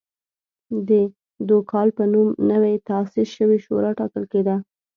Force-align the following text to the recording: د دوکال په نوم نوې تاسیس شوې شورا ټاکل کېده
د 0.87 0.89
دوکال 1.49 1.87
په 1.97 2.03
نوم 2.13 2.27
نوې 2.51 2.73
تاسیس 2.89 3.27
شوې 3.37 3.57
شورا 3.65 3.91
ټاکل 3.99 4.23
کېده 4.31 4.55